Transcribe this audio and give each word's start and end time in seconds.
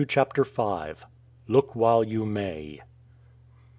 CHAPTER 0.07 0.43
V 0.43 0.93
"LOOK 1.47 1.75
WHILE 1.75 2.05
YOU 2.05 2.25
MAY!" 2.25 2.81